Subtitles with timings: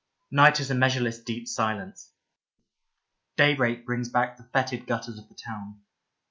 [0.31, 2.09] Night is a measureless deep silence:
[3.37, 5.79] daybreak brings back the foetid gutters of the town.